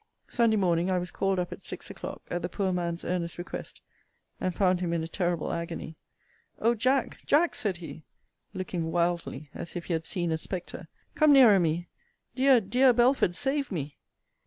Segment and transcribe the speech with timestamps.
[0.27, 3.81] Sunday morning, I was called up at six o'clock, at the poor man's earnest request,
[4.39, 5.95] and found him in a terrible agony.
[6.57, 7.23] O Jack!
[7.27, 7.53] Jack!
[7.53, 8.01] said he,
[8.51, 11.87] looking wildly, as if he had seen a spectre Come nearer me!
[12.33, 13.99] Dear, dear Belford, save me!